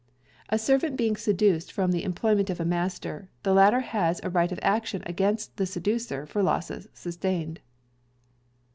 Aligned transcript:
A 0.49 0.57
Servant 0.57 0.97
being 0.97 1.15
Seduced 1.15 1.71
from 1.71 1.91
the 1.91 2.03
Employment 2.03 2.49
of 2.49 2.59
a 2.59 2.65
master, 2.65 3.29
the 3.43 3.53
latter 3.53 3.81
has 3.81 4.19
a 4.23 4.31
right 4.31 4.51
of 4.51 4.57
action 4.63 5.03
against 5.05 5.57
the 5.57 5.67
seducer 5.67 6.25
for 6.25 6.41
losses 6.41 6.87
sustained. 6.91 7.59